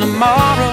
[0.00, 0.69] Tomorrow.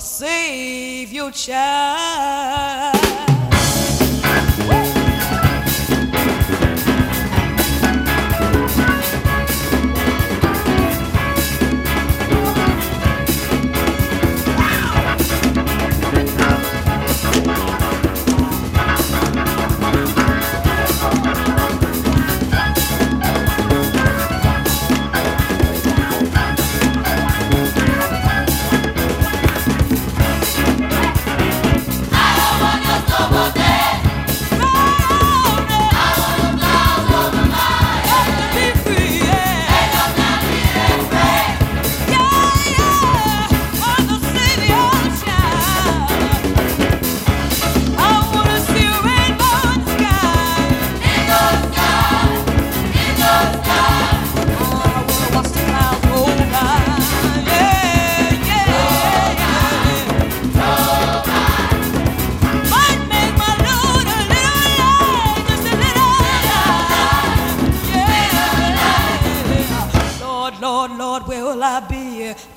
[0.00, 2.94] Save your child.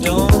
[0.00, 0.39] don't